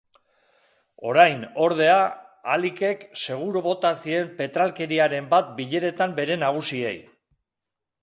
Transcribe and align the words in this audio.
Orain, 1.09 1.43
ordea, 1.65 1.97
Alikek 2.55 3.05
seguru 3.25 3.63
bota 3.69 3.93
zien 4.03 4.35
petralkeriaren 4.43 5.33
bat 5.37 5.55
bileretan 5.63 6.21
bere 6.23 6.43
nagusiei. 6.49 7.01